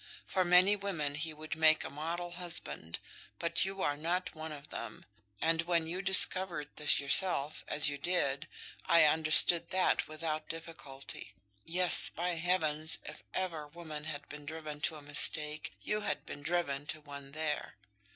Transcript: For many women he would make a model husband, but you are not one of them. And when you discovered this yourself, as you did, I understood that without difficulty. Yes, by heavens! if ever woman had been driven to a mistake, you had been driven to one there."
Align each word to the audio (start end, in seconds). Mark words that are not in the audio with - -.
For 0.25 0.43
many 0.43 0.75
women 0.75 1.13
he 1.13 1.31
would 1.31 1.55
make 1.55 1.83
a 1.83 1.89
model 1.91 2.31
husband, 2.31 2.97
but 3.37 3.65
you 3.65 3.83
are 3.83 3.95
not 3.95 4.33
one 4.33 4.51
of 4.51 4.69
them. 4.69 5.05
And 5.39 5.61
when 5.61 5.85
you 5.85 6.01
discovered 6.01 6.69
this 6.77 6.99
yourself, 6.99 7.63
as 7.67 7.87
you 7.87 7.99
did, 7.99 8.47
I 8.87 9.03
understood 9.03 9.69
that 9.69 10.07
without 10.07 10.49
difficulty. 10.49 11.35
Yes, 11.65 12.09
by 12.09 12.29
heavens! 12.29 12.97
if 13.05 13.21
ever 13.35 13.67
woman 13.67 14.05
had 14.05 14.27
been 14.27 14.47
driven 14.47 14.81
to 14.81 14.95
a 14.95 15.03
mistake, 15.03 15.73
you 15.83 16.01
had 16.01 16.25
been 16.25 16.41
driven 16.41 16.87
to 16.87 17.01
one 17.01 17.33
there." 17.33 17.75